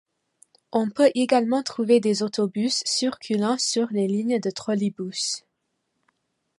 [0.71, 5.45] On peut également trouver des autobus circulant sur les lignes de trolleybus.